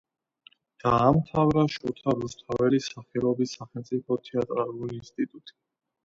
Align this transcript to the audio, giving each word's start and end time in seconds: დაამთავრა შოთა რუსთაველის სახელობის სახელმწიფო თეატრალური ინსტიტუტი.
დაამთავრა 0.83 1.65
შოთა 1.73 2.15
რუსთაველის 2.21 2.87
სახელობის 2.93 3.53
სახელმწიფო 3.57 4.17
თეატრალური 4.31 4.97
ინსტიტუტი. 5.01 5.55